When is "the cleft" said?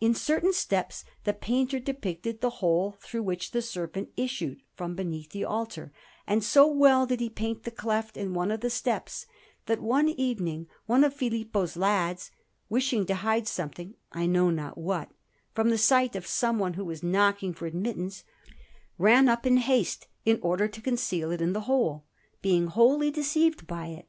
7.64-8.16